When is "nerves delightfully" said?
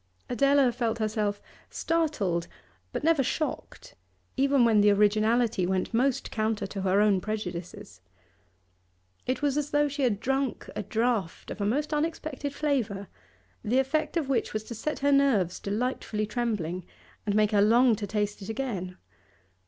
15.11-16.25